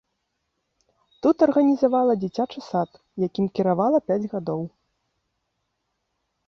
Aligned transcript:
Тут 1.25 1.37
арганізавала 1.47 2.13
дзіцячы 2.23 2.59
сад, 2.71 2.89
якім 3.27 3.45
кіравала 3.59 3.97
пяць 4.09 4.23
гадоў. 4.35 4.61